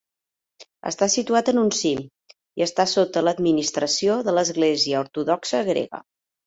Està 0.91 1.07
situat 1.15 1.51
en 1.53 1.59
un 1.65 1.69
cim 1.81 2.01
i 2.05 2.65
està 2.69 2.89
sota 2.97 3.25
l'administració 3.29 4.21
de 4.31 4.39
l'Església 4.39 5.07
Ortodoxa 5.09 5.67
Grega. 5.73 6.07